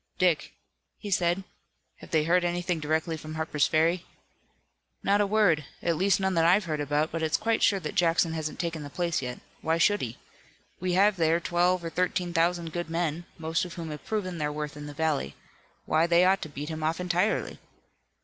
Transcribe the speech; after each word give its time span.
"Dick," 0.17 0.53
he 0.97 1.11
said, 1.11 1.43
"have 1.97 2.09
they 2.09 2.23
heard 2.23 2.43
anything 2.43 2.79
directly 2.79 3.15
from 3.17 3.35
Harper's 3.35 3.67
Ferry?" 3.67 4.03
"Not 5.03 5.21
a 5.21 5.27
word, 5.27 5.63
at 5.83 5.95
least 5.95 6.19
none 6.19 6.33
that 6.33 6.43
I've 6.43 6.65
heard 6.65 6.79
about, 6.81 7.11
but 7.11 7.21
it's 7.21 7.37
quite 7.37 7.61
sure 7.61 7.79
that 7.79 7.93
Jackson 7.93 8.33
hasn't 8.33 8.57
taken 8.59 8.81
the 8.81 8.89
place 8.89 9.21
yet. 9.21 9.41
Why 9.61 9.77
should 9.77 10.01
he? 10.01 10.17
We 10.79 10.93
have 10.93 11.17
there 11.17 11.39
twelve 11.39 11.83
or 11.85 11.91
thirteen 11.91 12.33
thousand 12.33 12.73
good 12.73 12.89
men, 12.89 13.25
most 13.37 13.63
of 13.63 13.75
whom 13.75 13.91
have 13.91 14.03
proven 14.03 14.39
their 14.39 14.51
worth 14.51 14.75
in 14.75 14.87
the 14.87 14.95
valley. 14.95 15.35
Why, 15.85 16.07
they 16.07 16.25
ought 16.25 16.41
to 16.41 16.49
beat 16.49 16.69
him 16.69 16.81
off 16.81 16.99
entirely." 16.99 17.59